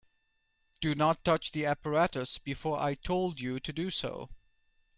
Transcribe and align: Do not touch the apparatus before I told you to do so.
Do 0.79 0.95
not 0.95 1.23
touch 1.23 1.51
the 1.51 1.67
apparatus 1.67 2.39
before 2.39 2.79
I 2.79 2.95
told 2.95 3.39
you 3.39 3.59
to 3.59 3.71
do 3.71 3.91
so. 3.91 4.29